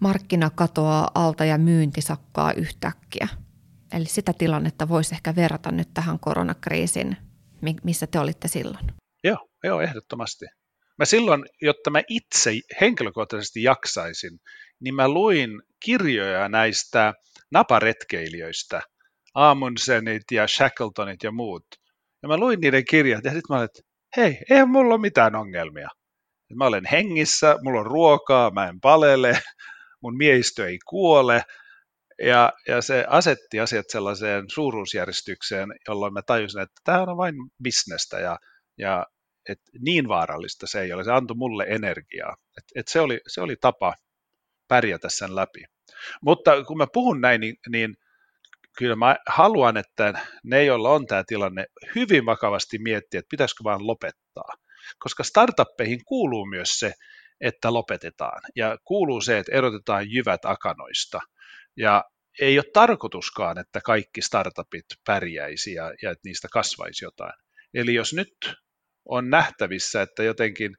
[0.00, 3.28] Markkina katoaa alta ja myynti sakkaa yhtäkkiä.
[3.92, 7.16] Eli sitä tilannetta voisi ehkä verrata nyt tähän koronakriisin,
[7.84, 8.86] missä te olitte silloin.
[9.24, 10.46] Joo, joo ehdottomasti.
[10.98, 14.38] Mä silloin, jotta mä itse henkilökohtaisesti jaksaisin,
[14.80, 15.50] niin mä luin
[15.84, 17.14] kirjoja näistä
[17.50, 18.82] naparetkeilijöistä,
[19.34, 21.66] Amundsenit ja Shackletonit ja muut.
[22.22, 23.82] Ja mä luin niiden kirjat ja sitten mä olin, että
[24.16, 25.88] hei, eihän mulla ole mitään ongelmia.
[26.54, 29.38] Mä olen hengissä, mulla on ruokaa, mä en palele,
[30.02, 31.42] mun miehistö ei kuole.
[32.22, 38.20] Ja, ja se asetti asiat sellaiseen suuruusjärjestykseen, jolloin mä tajusin, että tämä on vain bisnestä
[38.20, 38.38] ja,
[38.78, 39.06] ja
[39.48, 41.04] et niin vaarallista se ei ole.
[41.04, 42.36] Se antoi mulle energiaa.
[42.58, 43.94] Et, et se, oli, se oli tapa
[44.68, 45.64] pärjätä sen läpi.
[46.22, 47.96] Mutta kun mä puhun näin, niin, niin
[48.78, 53.86] kyllä mä haluan, että ne, joilla on tämä tilanne, hyvin vakavasti miettiä, että pitäisikö vaan
[53.86, 54.52] lopettaa.
[54.98, 56.92] Koska startuppeihin kuuluu myös se,
[57.40, 58.42] että lopetetaan.
[58.56, 61.20] Ja kuuluu se, että erotetaan jyvät akanoista.
[61.78, 62.04] Ja
[62.40, 67.32] ei ole tarkoituskaan, että kaikki startupit pärjäisi ja, ja että niistä kasvaisi jotain.
[67.74, 68.54] Eli jos nyt
[69.04, 70.76] on nähtävissä, että jotenkin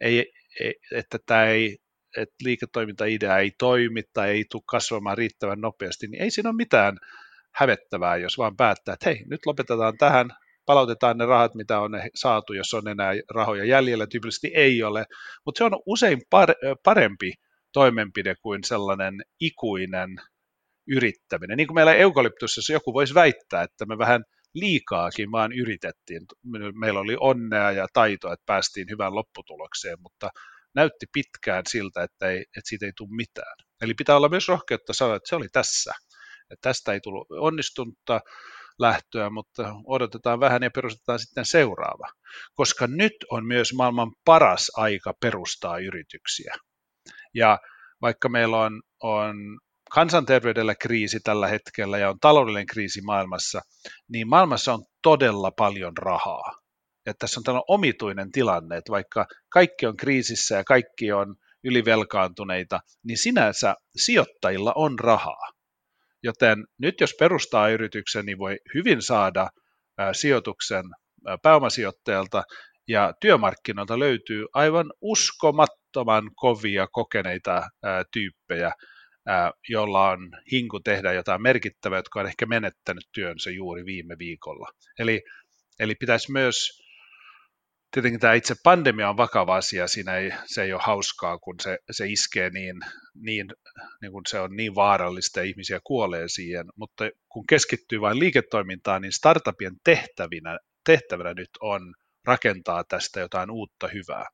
[0.00, 1.76] ei, ei, että tämä ei,
[2.16, 6.98] että liiketoimintaidea ei toimi tai ei tule kasvamaan riittävän nopeasti, niin ei siinä ole mitään
[7.54, 10.30] hävettävää, jos vaan päättää, että hei, nyt lopetetaan tähän,
[10.66, 15.04] palautetaan ne rahat, mitä on saatu, jos on enää rahoja jäljellä, tyypillisesti ei ole,
[15.46, 16.22] mutta se on usein
[16.84, 17.32] parempi
[17.72, 20.20] toimenpide kuin sellainen ikuinen
[20.88, 21.56] yrittäminen.
[21.56, 26.22] Niin kuin meillä eukalyptuksessa joku voisi väittää, että me vähän liikaakin vaan yritettiin.
[26.80, 30.30] Meillä oli onnea ja taitoa, että päästiin hyvään lopputulokseen, mutta
[30.74, 33.56] näytti pitkään siltä, että, ei, että siitä ei tule mitään.
[33.82, 35.92] Eli pitää olla myös rohkeutta sanoa, että se oli tässä.
[36.50, 38.20] Että tästä ei tullut onnistunutta
[38.78, 42.12] lähtöä, mutta odotetaan vähän ja perustetaan sitten seuraava.
[42.54, 46.54] Koska nyt on myös maailman paras aika perustaa yrityksiä.
[47.34, 47.58] Ja
[48.02, 49.36] vaikka meillä on, on
[49.94, 53.60] kansanterveydellä kriisi tällä hetkellä ja on taloudellinen kriisi maailmassa,
[54.08, 56.52] niin maailmassa on todella paljon rahaa.
[57.06, 62.80] Ja tässä on tällainen omituinen tilanne, että vaikka kaikki on kriisissä ja kaikki on ylivelkaantuneita,
[63.04, 65.50] niin sinänsä sijoittajilla on rahaa.
[66.22, 69.48] Joten nyt jos perustaa yrityksen, niin voi hyvin saada
[70.12, 70.84] sijoituksen
[71.42, 72.42] pääomasijoittajalta
[72.88, 74.92] ja työmarkkinoilta löytyy aivan
[75.90, 77.62] uskomattoman kovia kokeneita
[78.12, 78.72] tyyppejä,
[79.68, 84.68] jolla on hinku tehdä jotain merkittävää, jotka on ehkä menettänyt työnsä juuri viime viikolla.
[84.98, 85.22] Eli,
[85.78, 86.82] eli pitäisi myös,
[87.90, 91.78] tietenkin tämä itse pandemia on vakava asia, siinä ei, se ei ole hauskaa, kun se,
[91.90, 92.76] se iskee niin,
[93.14, 93.46] niin,
[94.02, 99.02] niin kun se on niin vaarallista ja ihmisiä kuolee siihen, mutta kun keskittyy vain liiketoimintaan,
[99.02, 104.26] niin startupien tehtävinä, tehtävänä nyt on rakentaa tästä jotain uutta hyvää.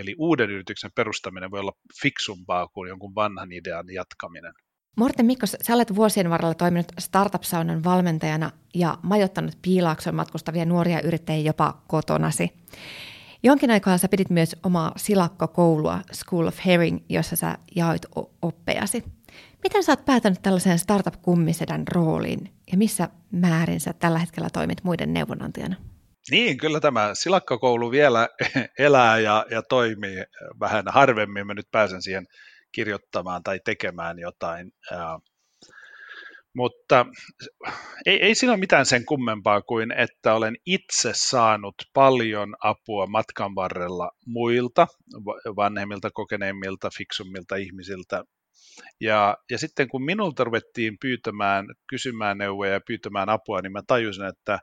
[0.00, 4.52] Eli uuden yrityksen perustaminen voi olla fiksumpaa kuin jonkun vanhan idean jatkaminen.
[4.96, 11.46] Morten Mikkos, sä olet vuosien varrella toiminut Startup-saunan valmentajana ja majoittanut piilaakson matkustavia nuoria yrittäjiä
[11.46, 12.50] jopa kotonasi.
[13.42, 18.06] Jonkin aikaa sä pidit myös omaa silakkokoulua School of Herring, jossa sä jaoit
[18.42, 19.04] oppejasi.
[19.62, 25.12] Miten sä oot päätänyt tällaiseen startup-kummisedän rooliin ja missä määrin sä tällä hetkellä toimit muiden
[25.12, 25.76] neuvonantajana?
[26.30, 28.28] Niin, kyllä tämä silakkakoulu vielä
[28.78, 30.24] elää ja, ja toimii
[30.60, 31.46] vähän harvemmin.
[31.46, 32.26] Mä nyt pääsen siihen
[32.72, 34.72] kirjoittamaan tai tekemään jotain.
[34.90, 35.20] Ja,
[36.54, 37.06] mutta
[38.06, 43.54] ei, ei siinä ole mitään sen kummempaa kuin, että olen itse saanut paljon apua matkan
[43.54, 44.86] varrella muilta,
[45.56, 48.24] vanhemmilta, kokeneemmilta, fiksummilta ihmisiltä.
[49.00, 54.26] Ja, ja sitten kun minulta ruvettiin pyytämään, kysymään neuvoja ja pyytämään apua, niin mä tajusin,
[54.26, 54.58] että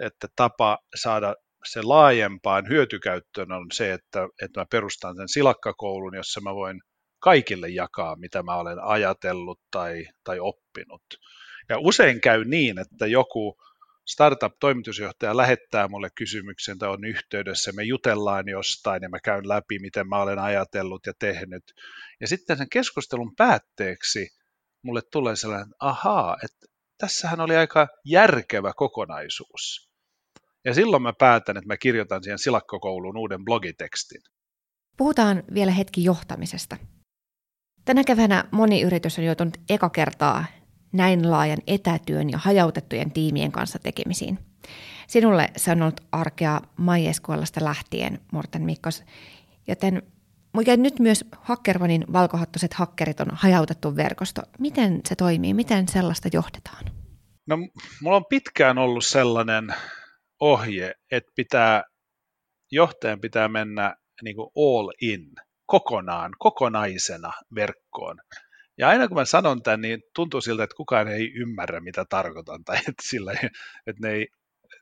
[0.00, 6.40] että tapa saada se laajempaan hyötykäyttöön on se, että, että mä perustan sen silakkakoulun, jossa
[6.40, 6.80] mä voin
[7.18, 11.02] kaikille jakaa, mitä mä olen ajatellut tai, tai oppinut.
[11.68, 13.56] Ja usein käy niin, että joku
[14.08, 20.08] startup-toimitusjohtaja lähettää mulle kysymyksen tai on yhteydessä, me jutellaan jostain ja mä käyn läpi, miten
[20.08, 21.64] mä olen ajatellut ja tehnyt.
[22.20, 24.28] Ja sitten sen keskustelun päätteeksi
[24.82, 26.66] mulle tulee sellainen, ahaa, että
[27.02, 29.90] tässähän oli aika järkevä kokonaisuus.
[30.64, 34.20] Ja silloin mä päätän, että mä kirjoitan siihen silakkokouluun uuden blogitekstin.
[34.96, 36.76] Puhutaan vielä hetki johtamisesta.
[37.84, 40.44] Tänä keväänä moni yritys on joutunut eka kertaa
[40.92, 44.38] näin laajan etätyön ja hajautettujen tiimien kanssa tekemisiin.
[45.06, 49.04] Sinulle se on ollut arkea Maieskuolasta lähtien, Morten Mikkos,
[49.68, 50.02] joten
[50.56, 54.42] mikä nyt myös Hackervanin valkohattoset hakkerit on hajautettu verkosto.
[54.58, 55.54] Miten se toimii?
[55.54, 56.84] Miten sellaista johdetaan?
[57.46, 57.56] No,
[58.02, 59.74] mulla on pitkään ollut sellainen
[60.40, 61.82] ohje, että pitää,
[62.72, 65.30] johtajan pitää mennä niin kuin all in,
[65.66, 68.16] kokonaan, kokonaisena verkkoon.
[68.78, 72.64] Ja aina kun mä sanon tämän, niin tuntuu siltä, että kukaan ei ymmärrä, mitä tarkoitan,
[72.64, 73.32] tai että, sillä,
[73.86, 74.26] että ne ei,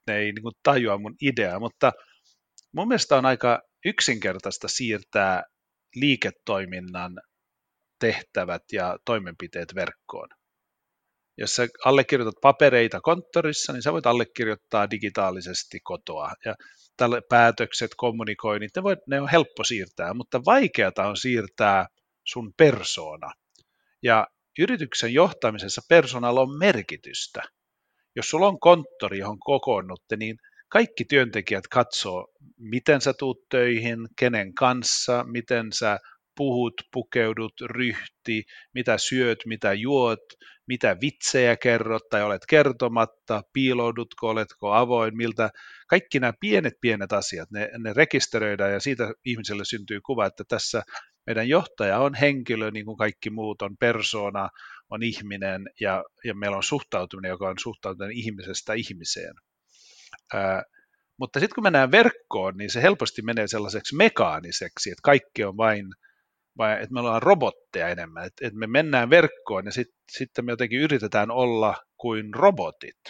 [0.06, 1.92] ne ei niin tajua mun ideaa, mutta
[2.72, 5.42] mun mielestä on aika yksinkertaista siirtää
[5.94, 7.20] liiketoiminnan
[7.98, 10.28] tehtävät ja toimenpiteet verkkoon.
[11.38, 16.32] Jos sä allekirjoitat papereita konttorissa, niin sä voit allekirjoittaa digitaalisesti kotoa.
[16.44, 16.54] Ja
[16.96, 21.86] tälle päätökset, kommunikoinnit, ne, voi, ne on helppo siirtää, mutta vaikeata on siirtää
[22.26, 23.32] sun persoona.
[24.02, 24.26] Ja
[24.58, 27.42] yrityksen johtamisessa persoonalla on merkitystä.
[28.16, 30.36] Jos sulla on konttori, johon kokoonnutte, niin
[30.70, 32.28] kaikki työntekijät katsoo,
[32.58, 35.98] miten sä tuut töihin, kenen kanssa, miten sä
[36.36, 38.42] puhut, pukeudut, ryhti,
[38.74, 40.20] mitä syöt, mitä juot,
[40.66, 45.50] mitä vitsejä kerrot tai olet kertomatta, piiloudutko, oletko avoin, miltä,
[45.88, 50.82] kaikki nämä pienet pienet asiat, ne, ne rekisteröidään ja siitä ihmiselle syntyy kuva, että tässä
[51.26, 54.48] meidän johtaja on henkilö, niin kuin kaikki muut, on persona,
[54.90, 59.34] on ihminen ja, ja meillä on suhtautuminen, joka on suhtautuminen ihmisestä ihmiseen.
[60.34, 60.62] Ää,
[61.18, 65.86] mutta sitten kun mennään verkkoon, niin se helposti menee sellaiseksi mekaaniseksi, että kaikki on vain,
[66.58, 70.52] vain että me ollaan robotteja enemmän, että, että me mennään verkkoon ja sitten sit me
[70.52, 73.00] jotenkin yritetään olla kuin robotit.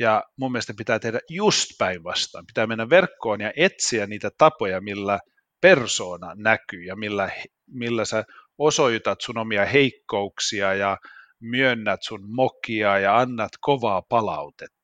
[0.00, 2.46] Ja mun mielestä pitää tehdä just päinvastoin.
[2.46, 5.18] Pitää mennä verkkoon ja etsiä niitä tapoja, millä
[5.60, 7.30] persoona näkyy ja millä,
[7.66, 8.24] millä sä
[8.58, 10.96] osoitat sun omia heikkouksia ja
[11.40, 14.79] myönnät sun mokia ja annat kovaa palautetta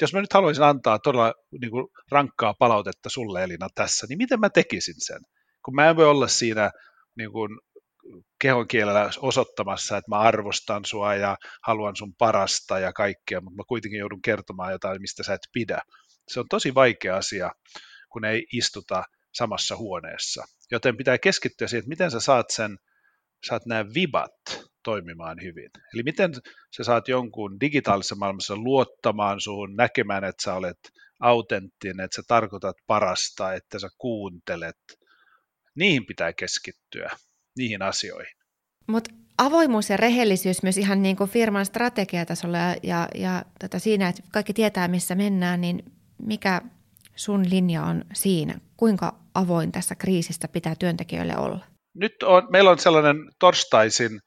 [0.00, 4.40] jos mä nyt haluaisin antaa todella niin kuin rankkaa palautetta sulle Elina tässä, niin miten
[4.40, 5.20] mä tekisin sen?
[5.64, 6.70] Kun mä en voi olla siinä
[7.16, 7.50] niin kuin
[8.40, 13.62] kehon kielellä osoittamassa, että mä arvostan sua ja haluan sun parasta ja kaikkea, mutta mä
[13.68, 15.78] kuitenkin joudun kertomaan jotain, mistä sä et pidä.
[16.28, 17.50] Se on tosi vaikea asia,
[18.12, 19.02] kun ei istuta
[19.34, 20.44] samassa huoneessa.
[20.70, 22.76] Joten pitää keskittyä siihen, että miten sä saat sen,
[23.48, 25.70] saat nämä vibat toimimaan hyvin.
[25.94, 26.34] Eli miten
[26.76, 30.78] sä saat jonkun digitaalisessa maailmassa luottamaan suhun, näkemään, että sä olet
[31.20, 34.76] autenttinen, että sä tarkoitat parasta, että sä kuuntelet.
[35.74, 37.10] Niihin pitää keskittyä,
[37.56, 38.36] niihin asioihin.
[38.86, 44.08] Mutta avoimuus ja rehellisyys myös ihan niin kuin firman strategiatasolla ja, ja, ja tota siinä,
[44.08, 45.84] että kaikki tietää, missä mennään, niin
[46.22, 46.62] mikä
[47.16, 48.54] sun linja on siinä?
[48.76, 51.64] Kuinka avoin tässä kriisistä pitää työntekijöille olla?
[51.94, 54.20] Nyt on, meillä on sellainen torstaisin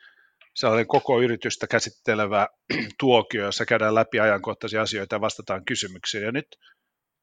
[0.58, 2.48] sellainen koko yritystä käsittelevä
[3.00, 6.24] tuokio, jossa käydään läpi ajankohtaisia asioita ja vastataan kysymyksiin.
[6.24, 6.48] Ja nyt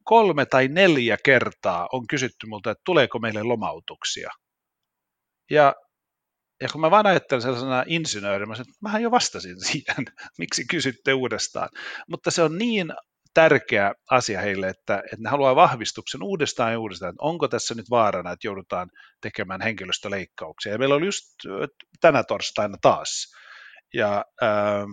[0.04, 4.30] kolme tai neljä kertaa on kysytty multa, että tuleeko meille lomautuksia.
[5.50, 5.74] Ja,
[6.62, 10.04] ja kun mä vaan ajattelen sellaisena insinöörinä, mä sanoin, että mähän jo vastasin siihen,
[10.38, 11.68] miksi kysytte uudestaan.
[12.08, 12.92] Mutta se on niin
[13.34, 17.90] tärkeä asia heille, että, että ne haluaa vahvistuksen uudestaan ja uudestaan, että onko tässä nyt
[17.90, 20.72] vaarana, että joudutaan tekemään henkilöstöleikkauksia.
[20.72, 21.24] Ja meillä oli just
[22.00, 23.34] tänä torstaina taas.
[23.94, 24.90] Ja, ähm,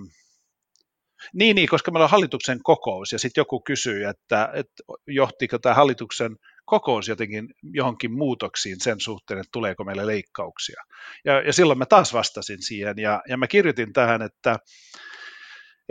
[1.33, 5.75] niin, niin, koska meillä on hallituksen kokous ja sitten joku kysyy, että, että johtiko tämä
[5.75, 10.83] hallituksen kokous jotenkin johonkin muutoksiin sen suhteen, että tuleeko meille leikkauksia.
[11.25, 14.55] Ja, ja silloin mä taas vastasin siihen ja, ja mä kirjoitin tähän, että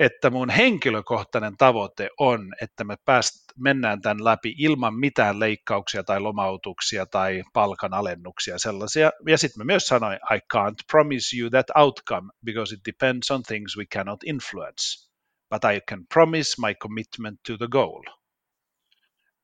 [0.01, 6.21] että mun henkilökohtainen tavoite on, että me pääst, mennään tämän läpi ilman mitään leikkauksia tai
[6.21, 9.11] lomautuksia tai palkanalennuksia sellaisia.
[9.29, 13.43] Ja sitten mä myös sanoin, I can't promise you that outcome because it depends on
[13.43, 15.11] things we cannot influence,
[15.51, 18.03] but I can promise my commitment to the goal.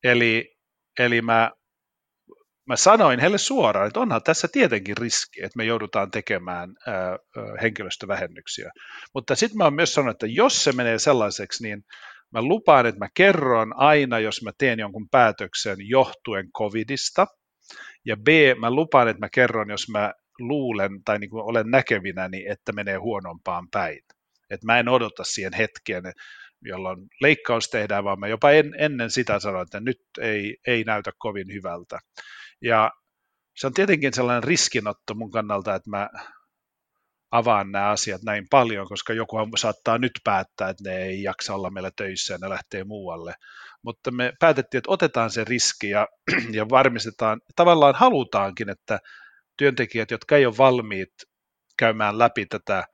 [0.04, 0.56] Eli,
[0.98, 1.50] eli mä
[2.66, 7.18] mä sanoin heille suoraan, että onhan tässä tietenkin riski, että me joudutaan tekemään ää,
[7.62, 8.70] henkilöstövähennyksiä.
[9.14, 11.82] Mutta sitten mä oon myös sanonut, että jos se menee sellaiseksi, niin
[12.32, 17.26] mä lupaan, että mä kerron aina, jos mä teen jonkun päätöksen johtuen covidista,
[18.04, 22.46] ja B, mä lupaan, että mä kerron, jos mä luulen tai niin kuin olen näkevinäni,
[22.48, 23.98] että menee huonompaan päin.
[24.50, 26.02] Että mä en odota siihen hetken,
[26.62, 31.12] jolloin leikkaus tehdään, vaan mä jopa en, ennen sitä sanon, että nyt ei, ei näytä
[31.18, 31.98] kovin hyvältä.
[32.62, 32.90] Ja
[33.56, 36.08] se on tietenkin sellainen riskinotto mun kannalta, että mä
[37.30, 41.70] avaa nämä asiat näin paljon, koska joku saattaa nyt päättää, että ne ei jaksa olla
[41.70, 43.34] meillä töissä ja ne lähtee muualle.
[43.82, 46.08] Mutta me päätettiin, että otetaan se riski ja,
[46.56, 48.98] ja varmistetaan, tavallaan halutaankin, että
[49.56, 51.12] työntekijät, jotka ei ole valmiit
[51.78, 52.84] käymään läpi tätä,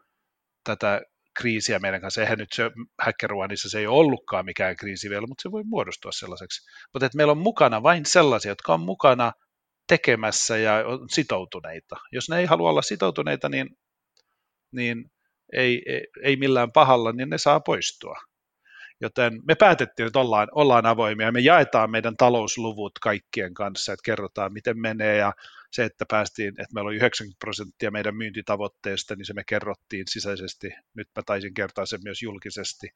[0.64, 1.00] tätä
[1.36, 2.20] kriisiä meidän kanssa.
[2.20, 2.70] Eihän nyt se
[3.02, 6.68] HackerOneissa se ei ole ollutkaan mikään kriisi vielä, mutta se voi muodostua sellaiseksi.
[6.92, 9.32] Mutta että meillä on mukana vain sellaisia, jotka on mukana
[9.86, 11.96] tekemässä ja on sitoutuneita.
[12.12, 13.78] Jos ne ei halua olla sitoutuneita, niin,
[14.72, 15.10] niin
[15.52, 18.16] ei, ei, ei millään pahalla, niin ne saa poistua.
[19.00, 24.52] Joten me päätettiin, että ollaan, ollaan avoimia me jaetaan meidän talousluvut kaikkien kanssa, että kerrotaan
[24.52, 25.32] miten menee ja
[25.70, 30.70] se, että päästiin, että meillä oli 90 prosenttia meidän myyntitavoitteesta, niin se me kerrottiin sisäisesti.
[30.94, 32.88] Nyt mä taisin kertoa sen myös julkisesti.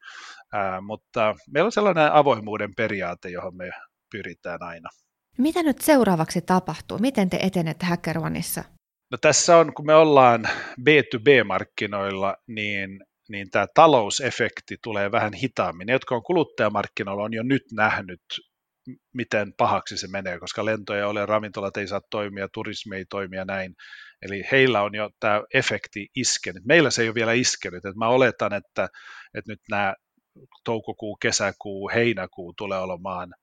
[0.53, 3.69] Ää, mutta meillä on sellainen avoimuuden periaate, johon me
[4.11, 4.89] pyritään aina.
[5.37, 6.97] Mitä nyt seuraavaksi tapahtuu?
[6.97, 8.63] Miten te etenette HackerOneissa?
[9.11, 10.45] No tässä on, kun me ollaan
[10.81, 15.87] B2B-markkinoilla, niin niin tämä talousefekti tulee vähän hitaammin.
[15.87, 18.21] Ne, jotka on kuluttajamarkkinoilla, on jo nyt nähnyt,
[19.13, 23.75] miten pahaksi se menee, koska lentoja ole, ravintolat ei saa toimia, turismi ei toimia näin.
[24.21, 26.65] Eli heillä on jo tämä efekti iskenyt.
[26.65, 27.85] Meillä se ei ole vielä iskenyt.
[27.85, 28.89] Et mä oletan, että,
[29.33, 29.93] että nyt nämä
[30.63, 33.33] toukokuu, kesäkuu, heinäkuu tulee olemaan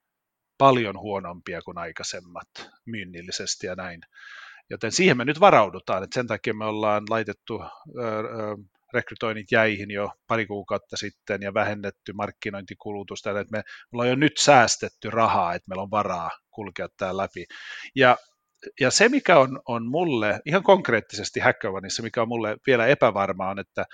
[0.58, 2.48] paljon huonompia kuin aikaisemmat
[2.84, 4.00] myynnillisesti ja näin.
[4.70, 7.62] Joten siihen me nyt varaudutaan, että sen takia me ollaan laitettu
[8.94, 15.10] rekrytoinnit jäihin jo pari kuukautta sitten ja vähennetty markkinointikulutusta, että me ollaan jo nyt säästetty
[15.10, 17.44] rahaa, että meillä on varaa kulkea tämä läpi.
[17.94, 18.16] Ja,
[18.80, 23.58] ja se, mikä on, on mulle ihan konkreettisesti Hackathonissa, mikä on mulle vielä epävarmaa, on,
[23.58, 23.84] että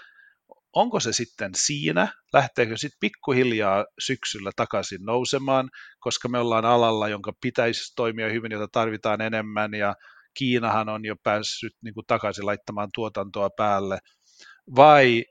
[0.73, 7.33] onko se sitten siinä, lähteekö sitten pikkuhiljaa syksyllä takaisin nousemaan, koska me ollaan alalla, jonka
[7.41, 9.95] pitäisi toimia hyvin, jota tarvitaan enemmän, ja
[10.35, 13.99] Kiinahan on jo päässyt niin kuin takaisin laittamaan tuotantoa päälle,
[14.77, 15.25] vai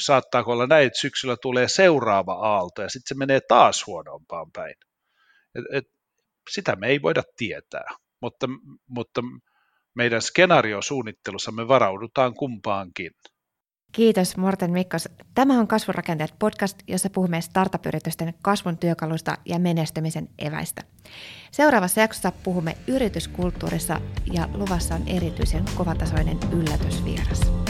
[0.00, 4.74] saattaako olla näin, että syksyllä tulee seuraava aalto ja sitten se menee taas huonompaan päin.
[5.54, 5.84] Et, et,
[6.50, 7.86] sitä me ei voida tietää,
[8.20, 8.46] mutta,
[8.88, 9.22] mutta
[9.94, 13.10] meidän skenaariosuunnittelussa me varaudutaan kumpaankin.
[13.92, 15.08] Kiitos Morten Mikkos.
[15.34, 20.82] Tämä on Kasvurakenteet podcast, jossa puhumme startup-yritysten kasvun työkalusta ja menestymisen eväistä.
[21.50, 24.00] Seuraavassa jaksossa puhumme yrityskulttuurissa
[24.32, 27.61] ja luvassa on erityisen kovatasoinen yllätysvieras.